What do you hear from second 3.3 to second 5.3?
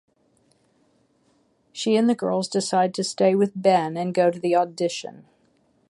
with Ben and go to the audition.